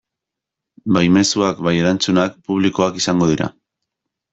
Bai 0.95 1.03
mezuak 1.19 1.63
bai 1.69 1.75
erantzunak 1.83 2.37
publikoak 2.51 3.03
izango 3.05 3.33
dira. 3.35 3.55